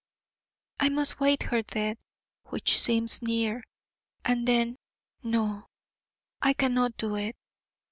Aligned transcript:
I 0.79 0.89
must 0.89 1.19
wait 1.19 1.43
her 1.43 1.61
death, 1.61 1.97
which 2.45 2.79
seems 2.81 3.21
near, 3.21 3.63
and 4.25 4.47
then 4.47 4.77
No, 5.21 5.67
I 6.41 6.53
cannot 6.53 6.97
do 6.97 7.13
it. 7.17 7.35